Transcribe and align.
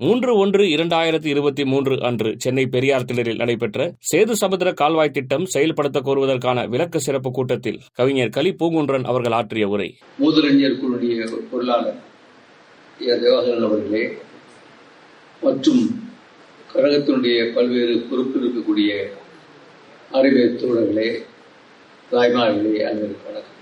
மூன்று 0.00 0.32
ஒன்று 0.38 0.64
இரண்டாயிரத்தி 0.70 1.28
இருபத்தி 1.30 1.64
மூன்று 1.70 1.94
அன்று 2.02 2.30
சென்னை 2.38 2.64
பெரியார் 2.68 3.04
திடலில் 3.04 3.40
நடைபெற்ற 3.40 3.78
சேது 4.08 4.34
சமுத்திர 4.40 4.70
கால்வாய் 4.74 5.12
திட்டம் 5.12 5.44
செயல்படுத்த 5.46 5.98
கோருவதற்கான 6.00 6.64
விளக்க 6.68 6.98
சிறப்பு 6.98 7.30
கூட்டத்தில் 7.32 7.78
கவிஞர் 7.92 8.32
கலி 8.32 8.50
பூங்குன்றன் 8.60 9.06
அவர்கள் 9.10 9.36
ஆற்றிய 9.38 9.66
உரை 9.68 9.88
மூதறிஞர் 10.18 10.78
குழுடைய 10.80 11.18
பொருளாளர் 11.50 12.00
ஏ. 13.00 13.12
அவர்களே 13.60 14.02
மற்றும் 15.42 15.82
கழகத்தினுடைய 16.68 17.38
பல்வேறு 17.54 17.94
பொறுப்பில் 18.08 18.42
இருக்கக்கூடிய 18.42 18.90
அறிவியல் 20.10 20.58
தோழர்களே 20.58 21.08
தாய்மார்களே 22.10 22.82
அனைவருக்கு 22.88 23.28
வணக்கம் 23.28 23.52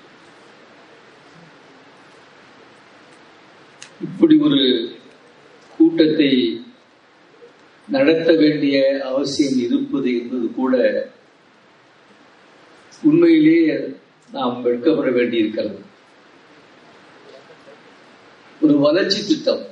இப்படி 4.06 4.36
ஒரு 4.46 4.60
கூட்டத்தை 5.96 6.64
நடத்த 7.88 8.32
வேண்டிய 8.32 9.00
அவசியம் 9.04 9.58
இருப்பது 9.58 10.18
என்பது 10.18 10.52
கூட 10.54 11.06
உண்மையிலேயே 13.02 13.78
நாம் 14.32 14.62
வெட்கப்பட 14.64 15.12
வேண்டியிருக்கிறது. 15.12 15.78
ஒரு 18.60 18.78
வளர்ச்சி 18.78 19.26
திட்டம். 19.26 19.66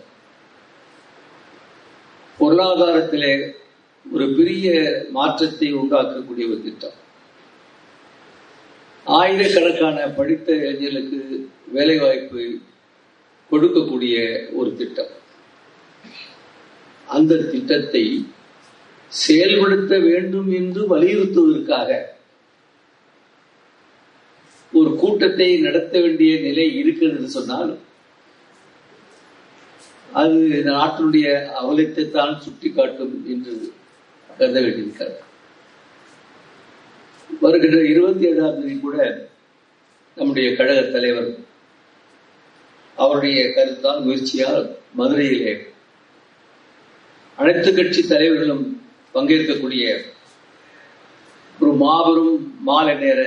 பொருளாதாரத்திலே 2.39 3.55
ஒரு 4.12 4.34
பெரிய 4.37 4.97
மாற்றத்தை 5.11 5.75
உண்டாக்கக்கூடிய 5.75 6.47
ஒரு 6.47 6.61
திட்டம். 6.64 6.95
ஆயிரக்கணக்கான 9.05 10.09
படித்த 10.09 10.55
இளைஞர்களுக்கு 10.55 11.48
வேலைவாய்ப்பு 11.69 12.59
கொடுக்கக்கூடிய 13.50 14.41
ஒரு 14.52 14.77
திட்டம். 14.77 15.19
அந்த 17.09 17.42
திட்டத்தை 17.50 18.04
செயல்படுத்த 19.12 19.95
வேண்டும் 19.98 20.50
என்று 20.52 20.83
வலியுறுத்துவதற்காக 20.86 21.88
ஒரு 24.72 24.91
கூட்டத்தை 24.97 25.48
நடத்த 25.60 25.94
வேண்டிய 26.00 26.33
நிலை 26.41 26.66
இருக்கிறது 26.77 27.28
சொன்னால் 27.28 27.72
அது 30.12 30.38
நாட்டினுடைய 30.69 31.27
அவலத்தை 31.60 32.10
தான் 32.10 32.41
சுட்டிக்காட்டும் 32.44 33.16
என்று 33.27 33.53
கருத 34.30 34.56
வேண்டியிருக்கிறது. 34.60 35.19
வருகின்ற 37.30 37.80
இருபத்தி 37.84 38.25
ஏழாம் 38.27 38.56
தேதி 38.56 38.77
கூட 38.78 38.97
நம்முடைய 40.16 40.56
கழக 40.56 40.80
தலைவர் 40.86 41.30
அவருடைய 42.97 43.42
கருத்தால் 43.48 44.05
முயற்சியால் 44.05 44.64
மதுரையிலே 44.94 45.53
அனைத்து 47.41 47.70
கட்சி 47.74 48.00
தலைவர்களும் 48.06 48.64
பங்கேற்கக்கூடிய 49.14 49.84
ஒரு 51.60 51.70
மாபெரும் 51.82 52.34
மாலை 52.69 52.94
நேர 52.94 53.20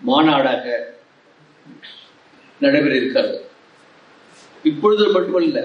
மாநாடாக 0.00 0.64
நடைபெற 2.60 2.94
இருக்கிறது 2.96 3.36
இப்பொழுது 4.62 5.04
மட்டுமல்ல 5.12 5.58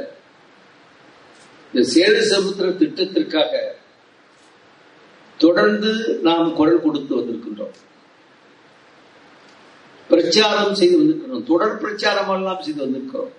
இந்த 1.73 1.83
சேது 1.93 2.19
சமுத்திர 2.31 2.67
திட்டத்திற்காக 2.81 3.61
தொடர்ந்து 5.39 5.91
நாம் 6.27 6.53
குரல் 6.59 6.83
கொடுத்து 6.83 7.13
வந்திருக்கின்றோம். 7.19 7.77
பிரச்சாரம் 10.09 10.75
செய்து 10.79 10.97
வந்திருக்கிறோம். 10.99 11.47
தொடர் 11.51 11.77
பிரச்சாரம் 11.77 12.29
எல்லாம் 12.35 12.61
செய்து 12.61 12.83
வந்திருக்கிறோம். 12.85 13.33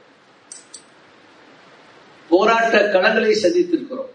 போராட்ட 2.34 2.76
களங்களை 2.94 3.32
சந்தித்திருக்கிறோம். 3.42 4.12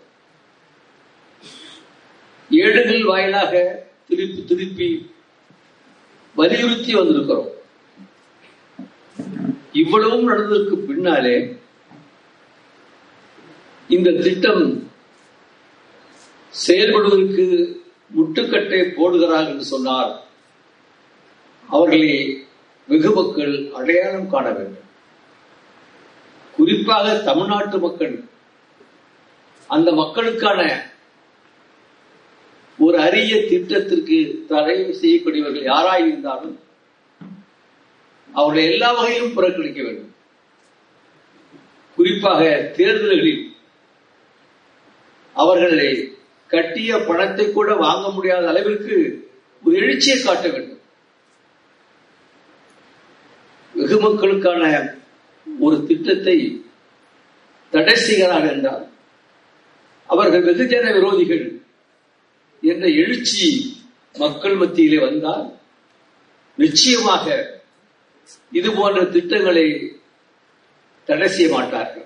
ஏடுகள் 2.63 3.03
வாயிலாக 3.03 3.53
திருப்பி 4.07 4.41
திருப்பி 4.49 4.89
வலியுறுத்தி 6.35 6.91
வந்திருக்கிறோம். 6.95 7.49
இவ்வளவும் 9.81 10.27
நடந்ததற்கு 10.29 10.75
பின்னாலே 10.87 11.35
இந்த 13.95 14.09
திட்டம் 14.11 14.65
செயல்படுவதற்கு 16.67 17.45
முட்டுக்கட்டை 18.17 18.81
போடுகிறார் 18.97 19.49
என்று 19.51 19.65
சொன்னார். 19.73 20.11
அவர்களை 21.69 22.11
வெகு 22.87 23.11
மக்கள் 23.11 23.53
அடையாளம் 23.79 24.29
காண 24.29 24.47
வேண்டும். 24.57 24.88
குறிப்பாக 26.59 27.15
தமிழ்நாட்டு 27.27 27.77
மக்கள் 27.79 28.15
அந்த 29.69 29.89
மக்களுக்கான 29.99 30.61
ஒரு 32.79 32.97
அரிய 33.05 33.33
திட்டத்திற்கு 33.51 34.17
தடை 34.47 34.75
செய்யக்கூடியவர்கள் 35.01 35.69
யாராயிருந்தாலும் 35.71 36.57
அவர்களை 38.33 38.63
எல்லா 38.71 38.89
வகையிலும் 38.91 39.33
புறக்கணிக்க 39.33 39.79
வேண்டும். 39.83 40.11
குறிப்பாக 41.97 42.41
தேர்தல்களில் 42.77 43.43
அவர்களை 45.35 45.89
கட்டிய 46.53 46.99
பணத்தை 47.07 47.45
கூட 47.51 47.69
வாங்க 47.85 48.05
முடியாத 48.09 48.45
அளவிற்கு 48.47 48.97
ஒரு 49.63 49.75
எழுச்சியை 49.75 50.17
காட்ட 50.21 50.47
வேண்டும். 50.47 50.81
வெகு 53.73 53.97
மக்களுக்கான 53.99 54.63
ஒரு 55.57 55.85
திட்டத்தை 55.85 56.65
தடை 57.69 57.95
செய்கிறார் 57.95 58.47
என்றால் 58.47 58.85
அவர்கள் 60.05 60.43
வெகுஜன 60.43 60.85
விரோதிகள் 60.93 61.61
என்ற 62.61 62.87
எழுச்சி 62.87 63.77
மக்கள் 64.15 64.55
மத்தியிலே 64.55 64.99
வந்தால் 64.99 65.57
நிச்சயமாக 66.57 67.25
இது 68.51 68.71
போன்ற 68.71 69.05
திட்டங்களை 69.05 69.95
தடை 71.05 71.27
செய்ய 71.27 71.55
மாட்டார்கள். 71.55 72.05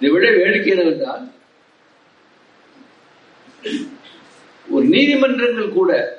இதை 0.00 0.10
விட 0.10 0.30
வேடிக்கை 0.30 0.70
என்னவென்றால் 0.70 1.24
ஒரு 4.66 4.84
நீதிமன்றங்கள் 4.84 5.72
கூட 5.72 6.17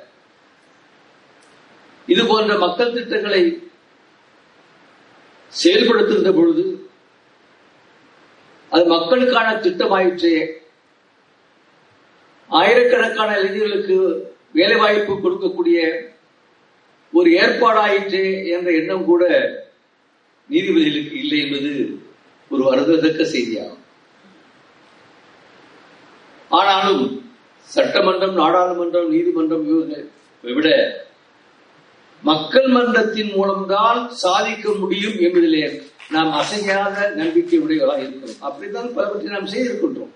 இது 2.20 2.28
போன்ற 2.28 2.54
மக்கள் 2.58 2.92
திட்டங்களை 2.92 3.42
செயல்படுத்துகின்ற 5.52 6.30
பொழுது 6.34 6.64
அது 8.72 8.82
மக்களுக்கான 8.84 9.54
திட்டமாயிற்றே. 9.54 10.34
ஆயிரக்கணக்கான 12.48 13.38
இளைஞர்களுக்கு 13.38 13.96
வேலை 14.52 14.76
வாய்ப்பு 14.76 15.14
கொடுக்கக்கூடிய 15.14 15.78
ஒரு 17.12 17.30
ஏற்பாடாயிற்றே 17.30 18.24
என்ற 18.46 18.70
எண்ணம் 18.72 19.04
கூட 19.04 19.24
நீதிபதிகளுக்கு 20.50 21.16
இல்லை 21.22 21.38
என்பது 21.44 21.72
ஒரு 22.50 22.62
வருந்தத்தக்க 22.70 23.22
செய்தியாகும். 23.34 23.82
ஆனாலும் 26.48 27.04
சட்டமன்றம் 27.62 28.36
நாடாளுமன்றம் 28.36 29.08
நீதிமன்றம் 29.08 29.66
விட 30.42 30.68
மக்கள் 32.22 32.68
மன்றத்தின் 32.68 33.32
மூலம்தான் 33.36 34.00
சாதிக்க 34.24 34.72
முடியும் 34.78 35.16
என்பதிலே 35.26 35.62
நாம் 36.10 36.30
அசையாத 36.32 36.96
நம்பிக்கை 37.16 37.58
உடையவர்களாக 37.58 38.02
இருக்கிறோம். 38.02 38.40
அப்படித்தான் 38.40 38.94
பலவற்றை 38.94 39.30
நாம் 39.30 39.50
செய்திருக்கின்றோம். 39.52 40.12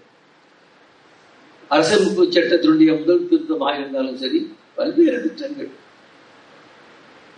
அரசமைப்பு 1.71 2.25
சட்டத்தினுடைய 2.27 2.91
முதல் 3.01 3.29
திருத்தமாக 3.29 3.79
இருந்தாலும் 3.79 4.17
சரி 4.17 4.41
பல்வேறு 4.75 5.19
திட்டங்கள். 5.25 5.71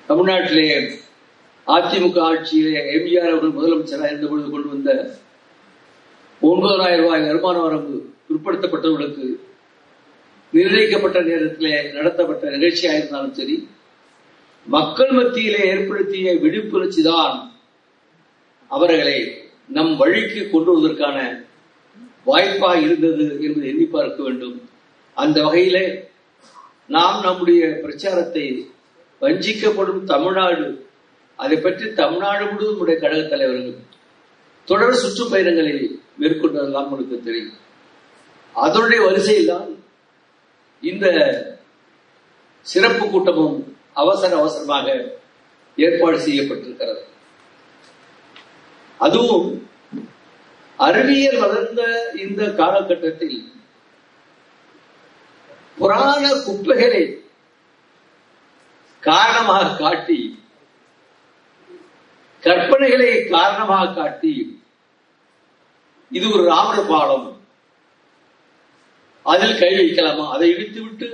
தமிழ்நாட்டிலே 0.08 0.66
அதிமுக 1.66 2.18
ஆட்சியிலே 2.30 2.80
எம்ஜிஆர் 2.96 3.30
அவர்கள் 3.30 3.56
முதலமைச்சராக 3.56 4.10
இருந்த 4.10 4.26
பொழுது 4.26 4.48
கொண்டு 4.50 4.68
வந்த 4.68 4.90
ஒன்பதாயிரம் 6.42 7.04
ரூபாய் 7.04 7.26
வருமான 7.28 7.56
வரம்பு 7.60 7.96
பிற்படுத்தப்பட்டவர்களுக்கு 8.28 9.26
நிர்ணயிக்கப்பட்ட 10.52 11.18
நேரத்திலே 11.20 11.72
நடத்தப்பட்ட 11.92 12.50
நிகழ்ச்சியாக 12.56 12.98
இருந்தாலும் 12.98 13.34
சரி 13.34 13.56
மக்கள் 14.66 15.12
மத்தியிலே 15.12 15.60
ஏற்படுத்திய 15.72 16.32
விழிப்புணர்ச்சி 16.44 17.02
தான் 17.02 17.36
அவர்களை 18.70 19.18
நம் 19.76 19.92
வழிக்கு 19.96 20.40
கொண்டு 20.50 20.70
வருவதற்கான 20.72 21.18
வாய்ப்பாக 22.24 22.80
இருந்தது 22.80 23.24
என்பதை 23.44 23.66
எண்ணி 23.72 23.84
பார்க்க 23.84 24.18
வேண்டும். 24.22 24.56
அந்த 25.16 25.38
வகையிலே 25.46 25.84
நாம் 26.86 27.18
நம்முடைய 27.20 27.60
பிரச்சாரத்தை 27.84 28.44
வஞ்சிக்கப்படும் 29.22 30.02
தமிழ்நாடு 30.04 30.66
அதை 31.38 31.56
பற்றி 31.58 31.86
தமிழ்நாடு 31.92 32.44
முழுவதும் 32.50 32.82
உடைய 32.82 32.96
கழக 33.00 33.22
தலைவர்கள் 33.22 33.78
தொடர் 34.68 35.00
சுற்றுப்பயணங்களை 35.02 35.74
மேற்கொண்டதெல்லாம் 36.20 36.86
உங்களுக்கு 36.88 37.18
தெரியும். 37.28 37.54
அதனுடைய 38.54 39.00
வரிசையில் 39.06 39.50
தான் 39.52 39.70
இந்த 40.82 41.06
சிறப்பு 42.66 43.04
கூட்டமும் 43.06 43.56
அவசர 44.02 44.30
அவசரமாக 44.40 44.86
ஏற்பாடு 45.84 46.16
செய்யப்பட்டிருக்கிறது. 46.26 47.02
அதுவும் 49.04 49.48
அறிவியல் 50.86 51.38
வளர்ந்த 51.42 51.82
இந்த 52.24 52.42
காலகட்டத்தில் 52.60 53.38
புராண 55.78 56.22
குப்பைகளை 56.46 57.04
காரணமாக 59.02 59.74
காட்டி 59.82 60.20
கற்பனைகளை 62.42 63.10
காரணமாக 63.36 63.94
காட்டி 63.98 64.34
இது 66.16 66.26
ஒரு 66.34 66.42
ராவண 66.50 66.78
பாடம். 66.90 67.28
அதில் 69.32 69.60
கை 69.60 69.70
வைக்கலாமா? 69.78 70.26
அதை 70.34 70.46
இடித்துவிட்டு 70.54 71.08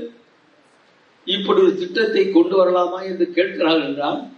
இப்படி 1.25 1.61
ஒரு 1.61 1.75
திட்டத்தை 1.75 2.31
கொண்டு 2.31 2.65
வரலாமா 2.65 3.05
என்று 3.05 3.33
கேட்கிறார்கள் 3.33 3.89
என்றால் 3.89 4.31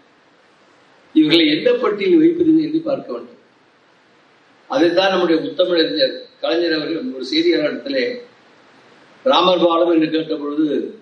இவர்களை 1.15 1.59
எந்த 1.59 1.73
பட்டியலில் 1.73 2.19
வைப்பது 2.19 2.63
என்று 2.63 2.81
பார்க்க 2.81 3.13
வேண்டும். 3.13 3.41
அதைத்தான் 4.67 5.11
நம்முடைய 5.11 5.43
முத்தமிழறிஞர் 5.43 6.29
கலைஞர் 6.41 6.73
அவர்கள் 6.73 7.13
ஒரு 7.15 7.27
செய்தியாளரிடத்திலே 7.33 8.23
ராமர் 9.25 9.65
பாலம் 9.65 9.93
என்று 9.93 10.11
கேட்ட 10.11 10.35
பொழுது 10.35 11.01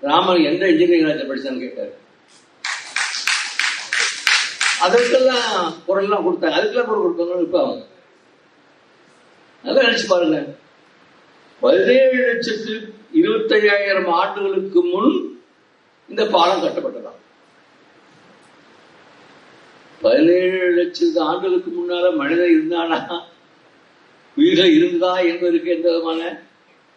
ராமர் 0.00 0.40
எந்த 0.40 0.68
இன்ஜினியரிங் 0.68 1.06
காலேஜ் 1.06 1.30
படிச்சான்னு 1.30 1.58
கேட்டார். 1.58 1.94
அதற்கெல்லாம் 4.80 5.74
குரல்லாம் 5.86 6.24
கொடுத்தாங்க. 6.26 6.58
அதுக்கெல்லாம் 6.58 6.86
குரல் 6.86 7.04
கொடுப்பாங்க 7.04 7.40
இப்ப 7.42 7.62
அவங்க. 7.62 7.86
நல்லா 9.64 9.82
நினைச்சு 9.82 10.06
பாருங்க 10.08 10.56
பதினேழு 11.60 12.18
லட்சத்து 12.26 12.87
இருபத்தையாயிரம் 13.12 14.08
ஆண்டுகளுக்கு 14.08 14.84
முன் 14.84 15.40
இந்த 16.08 16.26
பாலம் 16.26 16.62
கட்டப்பட்டதாம். 16.62 17.18
பதினேழு 20.00 20.70
லட்சத்து 20.70 21.20
ஆண்டுகளுக்கு 21.20 21.70
முன்னால 21.70 22.16
மனிதன் 22.16 22.54
இருந்தானா? 22.56 23.22
உயிர்கள் 24.36 24.72
இருந்ததா 24.72 25.18
என்பதற்கு 25.18 25.70
எந்த 25.70 25.90
விதமான 25.90 26.42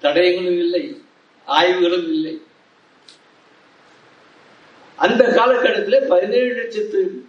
தடயங்களும் 0.01 0.57
இல்லை 0.57 1.01
ஆய்வுகளும் 1.45 2.09
இல்லை. 2.13 2.41
அந்த 4.95 5.33
காலகட்டத்தில் 5.33 6.07
பதினேழு 6.09 6.53
லட்சத்து 6.53 7.25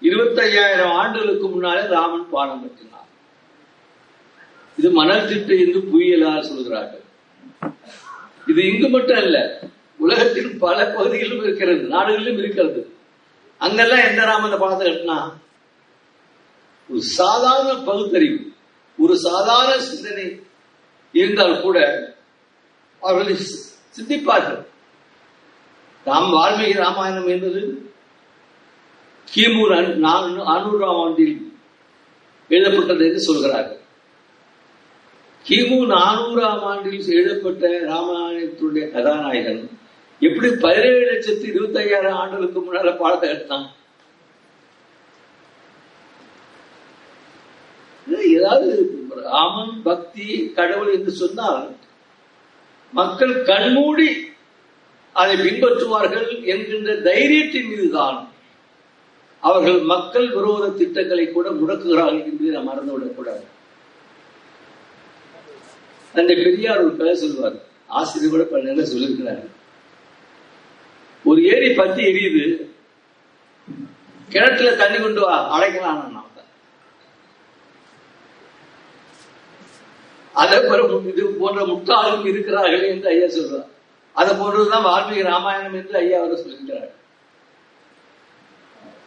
இருபத்தையாயிரம் 0.00 0.90
ஆண்டுகளுக்கு 0.90 1.48
முன்னாலே 1.48 1.86
ராமன் 1.86 2.30
பாலம் 2.30 2.60
கட்டினார். 2.60 3.08
இது 4.78 4.90
மணல் 4.90 5.26
திட்டு 5.26 5.54
என்று 5.66 5.80
புயலால் 5.80 6.40
சொல்கிறார்கள். 6.40 7.02
இது 8.46 8.60
இங்கு 8.70 8.88
மட்டும் 8.88 9.20
அல்ல 9.22 9.38
உலகத்தின் 9.98 10.58
பல 10.64 10.78
பகுதிகளிலும் 10.96 11.42
இருக்கிறது 11.44 11.82
நாடுகளிலும் 11.94 12.40
இருக்கிறது. 12.42 12.80
அங்கெல்லாம் 13.58 14.06
எந்த 14.10 14.22
ராமன் 14.30 14.56
அந்த 14.58 14.84
கட்டினா? 14.84 15.18
ஒரு 16.90 17.02
சாதாரண 17.18 17.70
பகுத்தறிவு 17.90 18.40
ஒரு 18.98 19.14
சாதாரண 19.26 19.72
சிந்தனை 19.90 20.26
இருந்தால் 21.20 21.60
கூட 21.60 21.78
அவர்களை 23.02 23.34
சிந்திப்பார்கள். 23.96 24.62
ராம் 26.06 26.30
வால்மீகி 26.34 26.74
ராமாயணம் 26.84 27.28
என்பது 27.34 27.62
கிமு 29.28 29.62
அறுநூறாம் 30.54 31.00
ஆண்டில் 31.04 31.36
எழுதப்பட்டது 32.48 33.04
என்று 33.08 33.20
சொல்கிறார்கள். 33.28 33.82
கிமு 35.46 35.78
நானூறாம் 35.92 36.62
ஆண்டில் 36.70 37.08
எழுதப்பட்ட 37.14 37.70
ராமாயணத்துடைய 37.90 38.84
கதாநாயகன் 38.92 39.62
எப்படி 40.20 40.48
பதினேழு 40.64 41.02
லட்சத்து 41.10 41.46
இருபத்தி 41.52 41.78
ஐயாயிரம் 41.82 42.18
ஆண்டுகளுக்கு 42.20 42.60
முன்னால 42.60 42.92
பாடத்தை 43.00 43.28
கட்டினான் 43.28 43.66
ஏதாவது 48.34 48.68
ராமன் 49.30 49.74
பக்தி 49.82 50.26
கடவுள் 50.58 50.94
என்று 50.96 51.12
சொன்னால் 51.22 51.64
மக்கள் 52.92 53.34
கண்மூடி 53.50 54.10
அதை 55.16 55.34
பின்பற்றுவார்கள் 55.46 56.28
என்கின்ற 56.52 56.92
தைரியத்தின் 57.08 57.68
மீதுதான் 57.70 58.18
அவர்கள் 59.42 59.80
மக்கள் 59.92 60.28
விரோத 60.36 60.70
திட்டங்களை 60.80 61.26
கூட 61.28 61.48
முடக்குகிறார்கள் 61.60 62.28
என்று 62.30 62.54
நாம் 62.54 62.68
மறந்துவிடக்கூடாது. 62.70 63.44
அந்த 66.14 66.34
பெரியார் 66.34 66.78
ஒரு 66.78 66.96
கதை 66.96 67.14
சொல்லுவார். 67.14 67.54
ஆசிரியர் 67.86 68.30
கூட 68.30 68.42
பல 68.42 68.72
நேரம் 68.72 69.52
ஒரு 71.24 71.44
ஏரி 71.44 71.74
பத்தி 71.74 72.02
எரியுது. 72.02 72.66
கிணத்துல 74.28 74.76
தண்ணி 74.76 74.98
கொண்டு 74.98 75.20
வா 75.20 75.60
அடைக்கலாம் 75.60 76.22
அதை 80.32 80.58
இது 81.06 81.26
போன்ற 81.26 81.64
முட்டாளும் 81.66 82.26
இருக்கிறார்கள் 82.26 82.82
என்று 82.82 83.08
ஐயா 83.08 83.26
சொல்றார். 83.26 83.68
அதை 84.12 84.36
போன்றதுதான் 84.36 84.86
வால்மீகி 84.86 85.22
ராமாயணம் 85.22 85.74
என்று 85.74 85.98
ஐயா 85.98 86.22
அவர் 86.22 86.36
சொல்கிறார். 86.36 86.90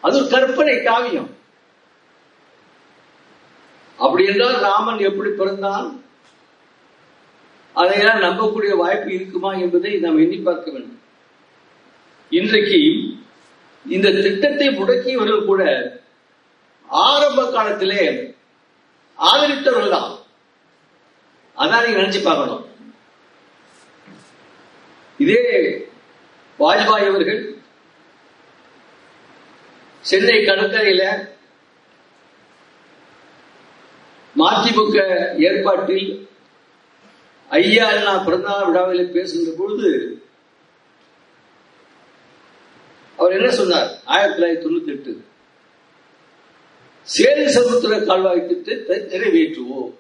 அது 0.02 0.18
ஒரு 0.18 0.28
கற்பனை 0.30 0.84
காவியம். 0.84 1.36
அப்படி 3.98 4.26
என்றால் 4.26 4.60
ராமன் 4.60 4.98
எப்படி 4.98 5.30
பிறந்தான்? 5.30 6.04
அதையெல்லாம் 7.82 8.24
நம்பக்கூடிய 8.26 8.74
வாய்ப்பு 8.82 9.10
இருக்குமா 9.16 9.50
என்பதை 9.64 9.92
நாம் 10.04 10.22
எண்ணி 10.24 10.38
பார்க்க 10.38 10.72
வேண்டும். 10.72 11.02
இன்றைக்கு 12.30 12.80
இந்த 13.86 14.08
திட்டத்தை 14.26 14.68
முடக்கியவர்கள் 14.70 15.50
கூட 15.50 15.64
ஆரம்ப 16.90 17.42
காலத்திலே 17.56 18.02
ஆதரித்தவர்கள் 19.18 19.96
தான். 19.96 20.12
அதான் 21.58 21.84
நீங்க 21.86 22.00
நினைச்சு 22.02 22.22
பார்க்கணும். 22.24 22.64
இதே 25.24 25.42
வாஜ்பாய் 26.60 27.08
அவர்கள் 27.12 27.42
சென்னை 30.10 30.38
கடற்கரையில 30.40 31.04
மதிமுக 34.36 34.98
ஏற்பாட்டில் 35.48 36.10
ஐயா 37.52 38.04
நான் 38.04 38.26
பிறந்தநாள் 38.26 38.66
விழாவில் 38.66 39.12
பேசுகின்ற 39.12 39.52
பொழுது 39.58 39.90
அவர் 43.20 43.32
என்ன 43.32 43.50
சொன்னார்? 43.50 43.90
ஆயிரத்தி 44.06 44.36
தொள்ளாயிரத்தி 44.38 44.66
தொண்ணூத்தி 44.66 44.92
எட்டு 44.92 45.12
சேரி 47.08 47.46
சமுத்திர 47.48 48.00
கால்வாய் 48.00 48.48
திட்டத்தை 48.48 48.98
நிறைவேற்றுவோம். 49.12 49.92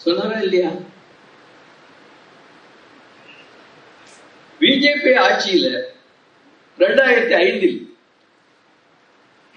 சொன்னாரா 0.00 0.38
இல்லையா? 0.38 0.70
பிஜேபி 4.60 5.12
ஆட்சியில 5.24 5.66
ரெண்டாயிரத்தி 6.78 7.34
ஐந்தில் 7.44 7.78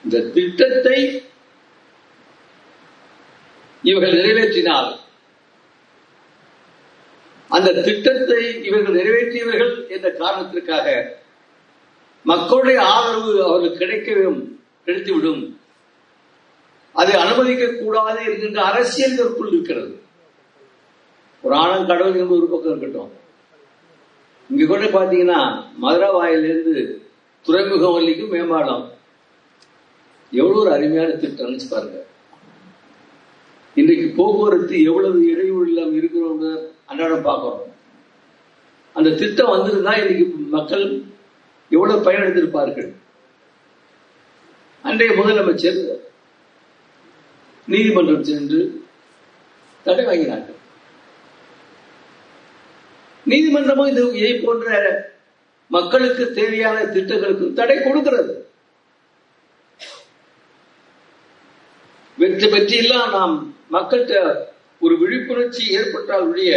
இந்த 0.04 0.20
திட்டத்தை 0.20 1.28
இவர்கள் 3.82 4.12
நிறைவேற்றினால் 4.12 5.02
அந்த 7.56 7.72
திட்டத்தை 7.86 8.62
இவர்கள் 8.62 8.98
நிறைவேற்றியவர்கள் 8.98 9.74
என்ற 9.88 10.10
காரணத்திற்காக 10.10 11.16
மக்களுடைய 12.24 12.78
ஆதரவு 12.82 13.32
அவர்கள் 13.46 13.80
கிடைக்கவும் 13.82 14.40
கிடைத்துவிடும். 14.86 15.42
அதை 16.92 17.14
அனுமதிக்க 17.14 17.66
கூடாது 17.72 18.20
என்கின்ற 18.32 18.58
அரசியல் 18.62 19.12
இதற்குள் 19.12 19.52
இருக்கிறது. 19.52 20.02
புராணம் 21.42 21.86
கடவுள் 21.86 22.20
என்பது 22.20 22.40
ஒரு 22.40 22.46
பக்கம் 22.46 22.70
இருக்கட்டும். 22.70 23.12
இங்க 24.50 24.64
கூட 24.66 24.84
பாத்தீங்கன்னா 24.84 25.40
மதுரை 25.76 26.10
வாயிலிருந்து 26.10 26.74
துறைமுகம் 27.42 27.92
வள்ளிக்கும் 27.92 28.28
மேம்பாலம். 28.28 28.84
எவ்வளவு 30.32 30.60
ஒரு 30.60 30.70
அருமையான 30.72 31.10
திட்டம் 31.10 31.58
பாருங்க. 31.70 31.98
இன்றைக்கு 33.74 34.06
போக்குவரத்து 34.16 34.76
எவ்வளவு 34.82 35.18
இடையூறு 35.30 35.66
இல்லாமல் 35.68 35.98
இருக்கிறோம் 36.00 36.42
அன்றாடம் 36.88 37.26
பார்க்கிறோம். 37.28 37.62
அந்த 38.96 39.10
திட்டம் 39.20 39.52
வந்திருந்தா 39.52 39.92
இன்னைக்கு 40.00 40.26
மக்கள் 40.56 40.84
எவ்வளவு 41.68 42.04
பயனடைந்திருப்பார்கள்? 42.06 42.90
அன்றைய 44.82 45.12
முதலமைச்சர் 45.20 45.80
நீதிமன்றம் 47.68 48.26
சென்று 48.30 48.60
தடை 49.86 50.04
வாங்கினார்கள். 50.06 50.58
நீதிமன்றமும் 53.26 53.90
இது 53.90 54.02
இதை 54.20 54.32
போன்ற 54.38 54.68
மக்களுக்கு 55.66 56.24
தேவையான 56.32 56.78
திட்டங்களுக்கு 56.84 57.46
தடை 57.52 57.76
கொடுக்கிறது. 57.82 58.34
வெற்றி 62.18 62.48
பற்றியெல்லாம் 62.48 63.10
நாம் 63.10 63.36
மக்கள்கிட்ட 63.72 64.16
ஒரு 64.84 64.94
விழிப்புணர்ச்சி 65.02 65.62
ஏற்பட்டால் 65.78 66.26
ஒழிய 66.30 66.52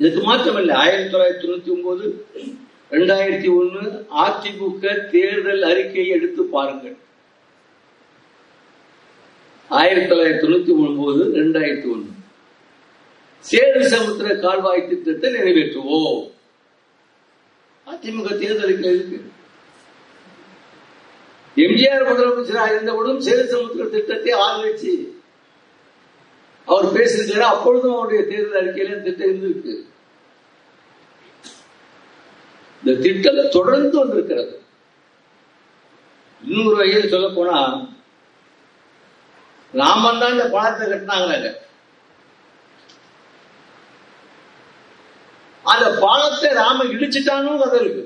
இதுக்கு 0.00 0.20
மாற்றமில்லை 0.28 0.74
ஆயிரத்தி 0.82 1.10
தொள்ளாயிரத்தி 1.12 1.44
தொண்ணூத்தி 1.44 1.72
ஒன்பது 1.76 2.04
ரெண்டாயிரத்தி 2.96 3.48
ஒண்ணு 3.58 3.82
அதிமுக 4.24 4.94
தேர்தல் 5.12 5.62
அறிக்கையை 5.68 6.08
எடுத்து 6.16 6.42
பாருங்கள். 6.54 6.96
ஆயிரத்தி 9.70 10.08
தொள்ளாயிரத்தி 10.10 10.44
தொண்ணூத்தி 10.44 10.72
ஒன்பது 10.86 11.22
ரெண்டாயிரத்தி 11.38 11.88
ஒண்ணு. 11.94 12.10
சேது 13.44 13.80
சமுத்திர 13.94 14.34
கால்வாய் 14.44 14.88
திட்டத்தை 14.90 15.30
நிறைவேற்றுவோம். 15.36 16.20
அதிமுக 17.86 18.28
தேர்தல் 18.42 18.66
அறிக்கை 18.66 18.92
இருக்கு 18.96 19.20
எம்ஜிஆர் 21.56 22.06
முதலமைச்சராக 22.10 22.72
இருந்தவுடன் 22.74 23.24
சேது 23.26 23.42
சமுத்திர 23.54 23.86
திட்டத்தை 23.94 24.32
ஆதரிச்சு 24.44 24.92
அவர் 26.72 26.94
பேசியிருக்காரு 26.96 27.46
அப்பொழுதும் 27.52 27.94
அவருடைய 27.96 28.22
தேர்தல் 28.30 28.60
அறிக்கையில 28.60 28.98
திட்டம் 29.06 29.30
இருந்திருக்கு. 29.30 29.74
இந்த 32.82 32.92
திட்டம் 33.04 33.54
தொடர்ந்து 33.56 33.96
வந்திருக்கிறது. 34.00 34.54
இன்னொரு 36.42 36.76
வகையில் 36.78 37.12
சொல்ல 37.14 37.26
போனா 37.34 37.58
நாம 39.80 40.08
தான் 40.20 40.34
இந்த 40.34 40.46
பணத்தை 40.54 40.86
கட்டினாங்க 40.88 41.50
அந்த 45.72 45.86
பாலத்தை 46.04 46.48
ராம 46.60 46.84
இடிச்சிட்டானும் 46.94 47.60
கதை 47.62 47.78
இருக்கு. 47.82 48.04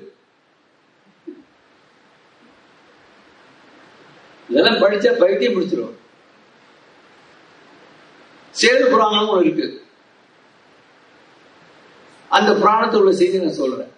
இதெல்லாம் 4.49 4.83
படிச்சா 4.83 5.13
பைத்தியம் 5.23 5.55
பிடிச்சிரும். 5.57 5.95
சேது 8.61 8.91
புராணம் 8.91 9.29
ஒண்ணு 9.29 9.45
இருக்கு. 9.45 9.67
அந்த 12.29 12.55
புராணத்தில் 12.55 13.01
உள்ள 13.01 13.13
செய்தி 13.13 13.39
நான் 13.39 13.61
சொல்றேன். 13.61 13.93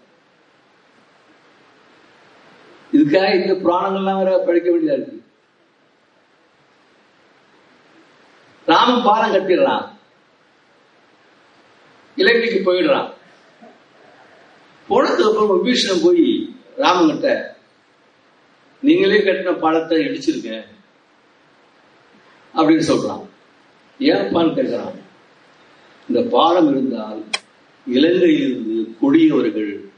இதுக்காக 2.92 3.28
இந்த 3.40 3.54
புராணங்கள்லாம் 3.64 4.24
வேற 4.24 4.42
படிக்க 4.46 4.70
வேண்டியதா 4.70 4.96
இருக்கு. 4.98 5.16
ராமன் 8.66 9.04
பாலம் 9.04 9.34
கட்டிடுறான் 9.34 9.84
இலங்கைக்கு 12.16 12.72
போயிடுறான் 12.72 13.08
போனதுக்கு 14.88 15.26
அப்புறம் 15.28 15.52
விபீஷணன் 15.52 16.04
போய் 16.04 16.26
ராமன் 16.76 17.06
கிட்ட 17.06 17.56
நீங்களே 18.80 19.18
கட்டின 19.18 19.58
பாலத்தை 19.58 19.98
இடிச்சிருக்க 19.98 20.64
அப்படின்னு 22.54 22.84
சொல்றான். 22.90 23.24
ஏன்பான்னு 23.98 24.54
கேட்கிறான். 24.54 24.94
இந்த 26.08 26.28
பாலம் 26.30 26.70
இருந்தால் 26.70 27.24
இலங்கையிலிருந்து 27.90 28.96
கொடியவர்கள் 29.00 29.90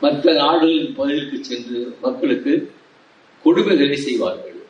மற்ற 0.00 0.32
நாடுகளின் 0.32 0.94
பகுதிகளுக்கு 0.94 1.44
சென்று 1.44 1.98
மக்களுக்கு 2.02 2.74
கொடுமைகளை 3.44 3.94
செய்வார்கள். 3.94 4.62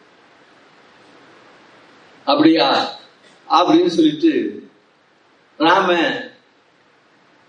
அப்படியா? 2.25 2.99
அப்படின்னு 3.51 3.87
சொல்லிட்டு 3.87 4.63
ராம 5.57 6.21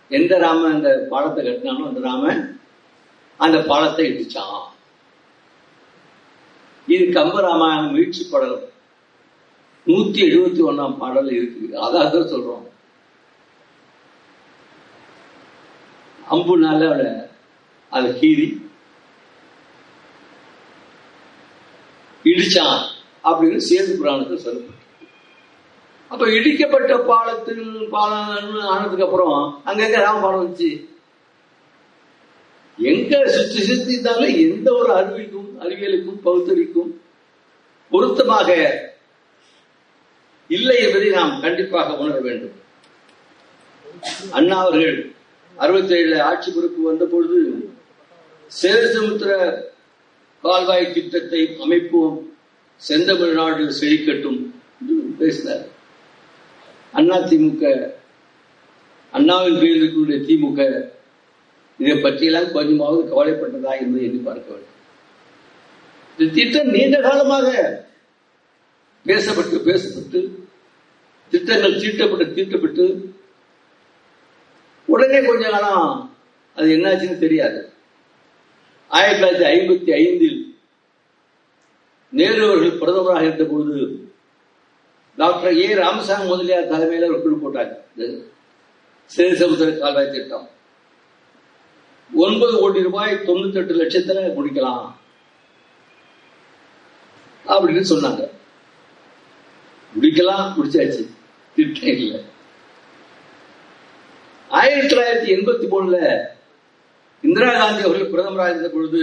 எந்த 0.09 0.37
ராம 0.37 0.67
அந்த 0.67 1.07
பாலத்தை 1.09 1.45
கட்டினாலும் 1.45 1.87
அந்த 1.87 1.99
ராம 1.99 2.47
அந்த 3.37 3.61
பாலத்தை 3.61 4.11
இடிச்சான். 4.11 4.63
இது 6.87 7.05
கம்பராமாயணம் 7.05 7.91
மீட்சி 7.91 8.27
படல். 8.31 8.70
நூத்தி 9.87 10.19
எழுபத்தி 10.27 10.61
ஒன்னாம் 10.61 10.97
பாடல் 10.97 11.31
இருக்கு. 11.31 11.63
அதாக 11.81 12.21
சொல்றோம். 12.31 12.65
அம்புனால 16.31 16.81
அவளை 16.87 17.07
அதை 17.91 18.09
கீறி 18.19 18.45
இடிச்சான் 22.25 22.81
அப்படின்னு 23.23 23.57
சேது 23.69 23.97
புராணத்தில் 23.97 24.43
சொல்லப்பட்டு 24.45 24.79
அப்ப 26.11 26.23
இடிக்கப்பட்ட 26.27 26.93
பாலத்தில் 27.05 27.65
பாலம் 27.89 28.29
ஆனதுக்கு 28.67 29.05
அப்புறம் 29.05 29.35
அங்கங்க 29.65 29.99
ராம 30.01 30.21
பாலம் 30.21 30.41
வந்துச்சு 30.41 30.69
எங்க 32.77 33.13
சுற்றி 33.27 33.61
சுற்றி 33.61 33.93
இருந்தாலும் 33.93 34.37
எந்த 34.45 34.67
ஒரு 34.73 34.89
அறிவிக்கும் 34.93 35.49
அறிவியலுக்கும் 35.61 36.23
பகுத்தறிக்கும் 36.23 36.91
பொருத்தமாக 37.91 38.49
இல்லை 40.57 40.75
என்பதை 40.85 41.09
நாம் 41.17 41.33
கண்டிப்பாக 41.43 41.97
உணர 42.01 42.15
வேண்டும். 42.27 42.55
அண்ணா 44.37 44.57
அவர்கள் 44.63 44.97
அறுபத்தி 45.57 45.93
ஏழுல 45.97 46.17
ஆட்சி 46.29 46.49
பொறுப்பு 46.51 46.81
வந்த 46.89 47.05
பொழுது 47.13 47.39
சேரசமுத்திர 48.51 49.31
கால்வாய் 50.43 50.93
திட்டத்தை 50.95 51.41
அமைப்போம் 51.65 52.17
செந்தமிழ்நாடு 52.81 53.63
செழிக்கட்டும் 53.79 54.39
என்று 54.79 54.95
பேசினார். 55.21 55.65
அண்ணா 56.99 57.17
திமுக 57.29 57.63
அண்ணாவின் 59.13 59.59
பேரில் 59.61 59.77
இருக்கக்கூடிய 59.77 60.17
திமுக 60.27 60.59
இதை 61.79 61.95
பற்றியெல்லாம் 61.97 62.51
கொஞ்சமாவது 62.57 63.01
கவலைப்பட்டதா 63.11 63.71
என்பதை 63.83 64.03
எண்ணி 64.07 64.21
பார்க்க 64.29 64.53
வேண்டும். 64.53 64.77
இந்த 66.13 66.31
திட்டம் 66.37 66.73
நீண்ட 66.75 66.97
காலமாக 67.07 67.49
பேசப்பட்டு 69.05 69.57
பேசப்பட்டு 69.69 70.19
திட்டங்கள் 71.31 71.79
தீட்டப்பட்டு 71.79 72.33
தீட்டப்பட்டு 72.35 73.15
உடனே 74.85 75.25
கொஞ்ச 75.25 75.49
காலம் 75.49 76.15
அது 76.55 76.67
என்னாச்சுன்னு 76.67 77.17
தெரியாது. 77.17 77.73
ஆயிரத்தி 78.87 79.21
தொள்ளாயிரத்தி 79.21 79.47
ஐம்பத்தி 79.47 79.91
ஐந்தில் 79.93 80.39
நேரு 82.09 82.45
அவர்கள் 82.45 82.79
பிரதமராக 82.79 83.21
இருந்த 83.21 83.43
பொழுது 83.43 83.75
டாக்டர் 85.17 85.57
ஏ 85.57 85.73
ராமசாமி 85.73 86.27
முதலியார் 86.27 86.67
தலைமையில் 86.67 87.09
ஒரு 87.09 87.21
குழு 87.21 87.37
போட்டாங்க. 87.37 87.75
சிறு 89.05 89.35
சமுத்திர 89.35 89.71
கால்வாய் 89.71 90.11
திட்டம். 90.11 90.49
ஒன்பது 92.15 92.59
கோடி 92.59 92.83
ரூபாய் 92.83 93.13
தொண்ணூத்தி 93.13 93.55
எட்டு 93.55 93.73
லட்சத்துல 93.73 94.19
முடிக்கலாம் 94.37 94.91
அப்படின்னு 97.47 97.83
சொன்னாங்க. 97.89 98.29
முடிக்கலாம் 99.99 100.53
முடிச்சாச்சு. 100.57 101.09
திட்டம் 101.55 101.99
இல்லை 102.03 102.19
ஆயிரத்தி 104.51 104.87
தொள்ளாயிரத்தி 104.87 105.29
எண்பத்தி 105.35 105.65
மூணுல 105.73 105.97
இந்திரா 107.23 107.49
காந்தி 107.57 107.81
அவர்கள் 107.87 108.11
பிரதமராக 108.13 108.53
இருந்த 108.53 108.69
பொழுது 108.69 109.01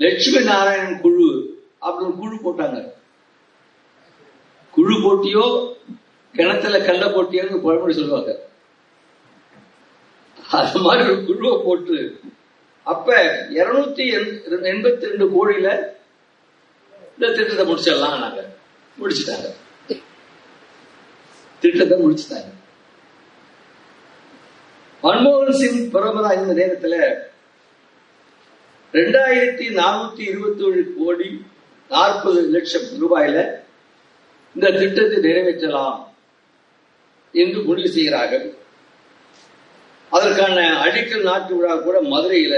லட்சுமி 0.00 0.40
நாராயணன் 0.44 1.00
குழு 1.00 1.28
அப்படி 1.86 2.04
ஒரு 2.06 2.16
குழு 2.20 2.36
போட்டாங்க. 2.44 2.78
குழு 4.74 4.94
போட்டியோ 5.04 5.46
கிணத்துல 6.34 6.76
கள்ள 6.84 7.04
போட்டியோன்னு 7.06 7.64
பழமொழி 7.64 7.94
சொல்லுவாங்க. 7.94 8.32
அது 10.58 10.80
மாதிரி 10.84 11.02
ஒரு 11.10 11.24
குழுவை 11.24 11.56
போட்டு 11.64 11.98
அப்ப 12.92 13.08
இருநூத்தி 13.58 14.04
எண்பத்தி 14.72 15.10
ரெண்டு 15.10 15.26
கோடியில 15.34 15.68
இந்த 17.14 17.32
திட்டத்தை 17.36 17.64
முடிச்சிடலாம் 17.66 18.22
நாங்க 18.24 18.40
முடிச்சிட்டாங்க. 18.98 19.48
திட்டத்தை 21.62 21.96
முடிச்சுட்டாங்க 22.02 22.50
மன்மோகன் 25.04 25.58
சிங் 25.60 25.80
பிரதமராக 25.92 26.34
இருந்த 26.36 26.54
நேரத்தில் 26.60 26.98
ரெண்டாயிரத்தி 28.94 29.66
நானூத்தி 29.80 30.22
இருபத்தி 30.30 30.64
ஏழு 30.68 30.82
கோடி 30.96 31.28
நாற்பது 31.90 32.40
லட்சம் 32.54 32.88
ரூபாயில 33.02 33.38
இந்த 34.56 34.70
திட்டத்தை 34.80 35.18
நிறைவேற்றலாம் 35.26 35.98
என்று 37.42 37.60
முடிவு 37.68 37.90
செய்கிறார்கள். 37.96 38.46
அதற்கான 40.12 40.56
அடிக்கல் 40.84 41.28
நாட்டு 41.30 41.52
விழா 41.58 41.74
கூட 41.76 41.98
மதுரையில 42.12 42.54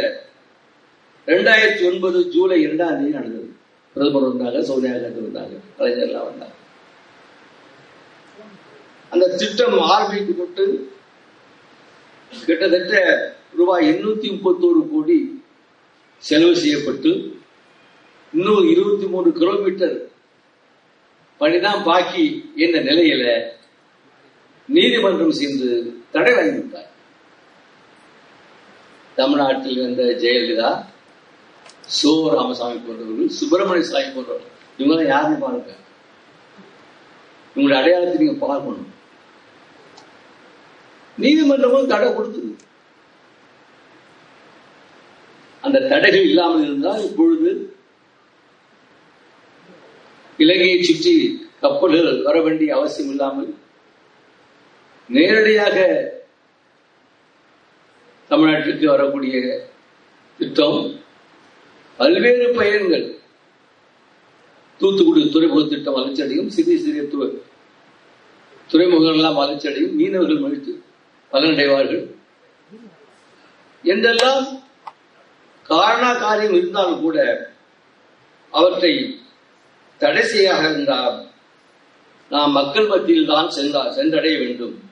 ரெண்டாயிரத்தி 1.29 1.83
ஒன்பது 1.91 2.19
ஜூலை 2.35 2.59
இரண்டாம் 2.65 2.99
தேதி 2.99 3.17
நடந்தது. 3.19 3.49
பிரதமர் 3.97 4.29
வந்தாங்க 4.31 4.63
சோனியா 4.71 4.95
காந்தி 5.03 5.21
வந்தாங்க 5.27 5.57
கலைஞர்லாம் 5.79 6.29
வந்தாங்க. 6.31 6.57
அந்த 9.15 9.27
திட்டம் 9.41 9.77
ஆரம்பிக்கப்பட்டு 9.95 10.65
கிட்டத்தட்ட 12.33 12.95
ரூபாய் 13.59 13.89
எண்ணூத்தி 13.91 14.29
முப்பத்தோரு 14.35 14.81
கோடி 14.93 15.19
செலவு 16.23 16.55
செய்யப்பட்டு 16.57 17.11
இன்னும் 18.33 18.65
இருபத்தி 18.71 19.07
மூணு 19.07 19.29
கிலோமீட்டர் 19.33 19.97
பணிதான் 21.41 21.85
பாக்கி 21.89 22.25
என்ற 22.65 22.77
நிலையில 22.81 23.25
நீதிமன்றம் 24.69 25.37
சென்று 25.39 25.71
தடை 26.15 26.33
வாங்கிவிட்டார். 26.35 26.91
தமிழ்நாட்டில் 29.17 29.79
இருந்த 29.79 30.03
ஜெயலலிதா 30.23 30.71
சோ 31.99 32.13
ராமசாமி 32.35 32.79
போன்றவர்கள் 32.87 33.37
சுப்பிரமணிய 33.39 33.87
சாமி 33.91 34.11
போன்றவர்கள் 34.15 34.53
இவங்கெல்லாம் 34.79 35.13
யாருன்னு 35.13 35.39
பாருங்க. 35.45 35.73
இவங்களுடைய 37.57 37.81
அடையாளத்தை 37.81 38.17
நீங்க 38.23 38.47
பார்க்கணும் 38.47 38.91
நீதிமன்றமும் 41.19 41.87
தடை 41.87 42.15
கொடுத்தது. 42.15 42.57
அந்த 45.61 45.89
தடைகள் 45.89 46.23
இல்லாமல் 46.23 46.63
இருந்தால் 46.63 47.05
இப்பொழுது 47.05 47.77
இலங்கையை 50.37 50.83
சுற்றி 50.83 51.47
கப்பல்கள் 51.61 52.23
வர 52.23 52.43
வேண்டிய 52.43 52.75
அவசியம் 52.75 53.11
இல்லாமல் 53.11 53.55
நேரடியாக 55.09 56.09
தமிழ்நாட்டுக்கு 58.31 58.87
வரக்கூடிய 58.87 59.67
திட்டம் 60.39 61.01
பல்வேறு 61.97 62.53
பயன்கள். 62.55 63.19
தூத்துக்குடி 64.79 65.31
துறைமுக 65.31 65.69
திட்டம் 65.69 65.95
வளர்ச்சியடையும் 65.95 66.49
சிறிய 66.49 66.79
சிறிய 66.79 67.03
து- 67.03 67.41
துறைமுகங்கள் 68.69 69.15
எல்லாம் 69.15 69.35
வளர்ச்சியடையும் 69.35 69.95
மீனவர்கள் 69.95 70.39
மகிழ்ச்சி. 70.39 70.84
பலனடைவார்கள் 71.35 72.15
என்றெல்லாம் 73.83 74.47
காரண 75.63 76.15
காரியம் 76.15 76.55
இருந்தாலும் 76.55 77.01
கூட 77.01 77.49
அவற்றை 78.51 79.21
தடை 79.99 80.23
செய்யாக 80.23 80.71
இருந்தால் 80.71 81.29
நாம் 82.29 82.51
மக்கள் 82.51 82.87
மத்தியில் 82.87 83.27
தான் 83.27 83.51
சென்றார் 83.51 83.93
சென்றடைய 83.93 84.39
வேண்டும். 84.39 84.91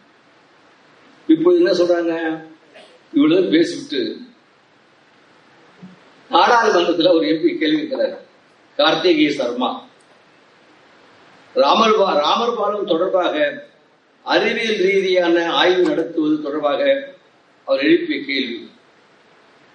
இப்போது 1.27 1.57
என்ன 1.57 1.71
சொல்றாங்க? 1.71 2.45
இவ்வளவு 3.13 3.49
பேசிவிட்டு 3.49 4.21
நாடாளுமன்றத்தில் 6.31 7.11
ஒரு 7.11 7.27
எம்பி 7.27 7.59
கேள்வி 7.59 7.77
இருக்கிறார் 7.77 8.21
கார்த்திகே 8.77 9.29
சர்மா. 9.31 9.87
ராமர் 11.55 11.99
பா- 11.99 12.19
ராமர் 12.19 12.57
பாலம் 12.57 12.87
தொடர்பாக 12.87 13.67
அறிவியல் 14.25 14.77
ரீதியான 14.77 15.53
ஆய்வு 15.53 15.83
நடத்துவது 15.83 16.43
தொடர்பாக 16.43 17.15
அவர் 17.65 17.81
எழுப்பிய 17.81 18.25
கேள்வி. 18.25 18.71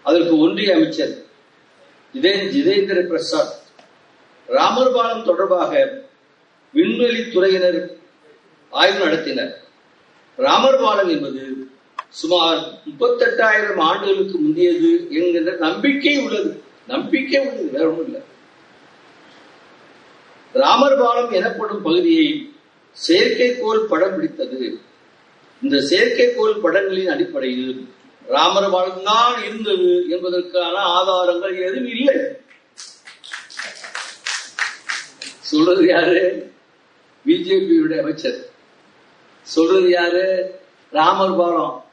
அதற்கு 0.03 0.37
ஒன்றிய 0.37 0.75
அமைச்சர் 0.75 1.25
ஜிதே- 2.13 2.49
ஜிதேந்திர 2.49 3.07
பிரசாத் 3.07 3.61
ராமர் 4.47 4.93
பாலம் 4.93 5.23
தொடர்பாக 5.23 6.03
விண்வெளி 6.73 7.21
துறையினர் 7.21 7.97
ஆய்வு 8.69 9.05
நடத்தினர். 9.05 9.51
ராமர் 10.37 10.81
பாலம் 10.81 11.09
என்பது 11.09 11.69
சுமார் 12.09 12.81
முப்பத்தெட்டாயிரம் 12.85 13.79
ஆண்டுகளுக்கு 13.79 14.37
முந்தையது 14.37 15.09
என்கின்ற 15.09 15.55
நம்பிக்கை 15.55 16.17
உள்ளது. 16.17 16.63
நம்பிக்கை 16.87 17.39
உள்ளது 17.39 17.69
வேற 17.71 17.89
ஒன்றும் 17.89 18.05
இல்லை. 18.05 18.21
ராமர் 20.53 20.99
பாலம் 20.99 21.31
எனப்படும் 21.31 21.81
பகுதியை 21.81 22.51
செயற்கைக்கோள் 23.07 23.87
படம் 23.87 24.15
பிடித்தது. 24.15 24.79
இந்த 25.63 25.77
செயற்கைக்கோள் 25.77 26.59
படங்களின் 26.59 27.07
அடிப்படையில் 27.07 27.89
ராமர் 28.27 28.69
வாழ்ந்தான் 28.69 29.43
இருந்தது 29.43 30.09
என்பதற்கான 30.09 30.75
ஆதாரங்கள் 30.77 31.61
எதுவும் 31.61 31.87
இல்லை. 31.87 32.15
சொல்றது 35.39 35.85
யாரு? 35.85 36.51
பிஜேபியுடைய 37.25 37.99
அமைச்சர். 37.99 38.45
சொல்றது 39.41 39.89
யாரு? 39.89 40.55
ராமர் 40.91 41.35
பாலம். 41.35 41.85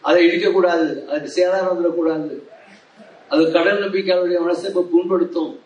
அதை 0.00 0.26
இடிக்கக்கூடாது 0.26 1.04
அதுக்கு 1.04 1.32
சேதாரம் 1.36 1.76
வந்துடக்கூடாது 1.76 2.42
அது 3.28 3.52
கடல் 3.52 3.90
நம்பிக்கையாளருடைய 3.90 4.38
மனசை 4.46 4.64
இப்ப 4.64 4.88
புண்படுத்தும். 4.92 5.58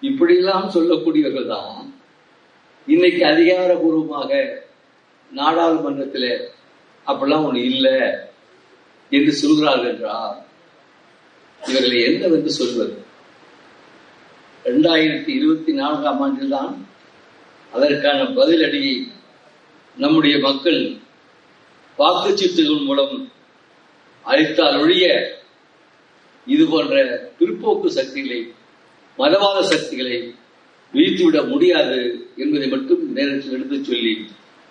இப்படியெல்லாம் 0.00 0.70
சொல்லக்கூடியவர்கள் 0.74 1.48
தான் 1.48 1.89
இன்னைக்கு 2.90 3.24
அதிகாரபூர்வமாக 3.26 4.30
நாடாளுமன்றத்தில் 5.30 6.30
அப்படிலாம் 7.06 7.46
ஒண்ணு 7.46 7.64
இல்லை 7.64 7.96
என்று 9.12 9.32
சொல்கிறார்கள் 9.32 9.90
என்றால் 9.90 10.36
இவர்களை 11.60 12.02
என்னவென்று 12.04 12.50
சொல்வது? 12.50 12.94
இரண்டாயிரத்தி 14.64 15.30
இருபத்தி 15.30 15.72
நான்காம் 15.72 16.20
ஆண்டில்தான் 16.20 16.72
அதற்கான 17.72 18.24
பதிலடியை 18.30 18.94
நம்முடைய 19.96 20.38
மக்கள் 20.38 20.80
வாக்குச்சீட்டுகள் 21.98 22.84
மூலம் 22.84 23.14
அளித்தால் 24.24 24.80
ஒழிய 24.80 25.04
இது 26.46 26.64
போன்ற 26.66 26.94
பிற்போக்கு 27.38 27.88
சக்திகளை 27.90 28.40
மதவாத 29.18 29.60
சக்திகளை 29.64 30.16
வீழ்த்திவிட 30.94 31.48
முடியாது 31.48 31.98
என்பதை 32.36 32.68
மட்டும் 32.68 33.12
நேரத்தில் 33.12 33.52
எடுத்துச் 33.52 33.84
சொல்லி 33.84 34.12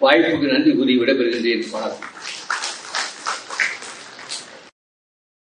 வாய்ப்புக்கு 0.01 0.51
நன்றி 0.51 0.71
கூறி 0.75 0.99
விடைபெறுகின்றேன். 0.99 1.63
வணக்கம். 1.71 2.07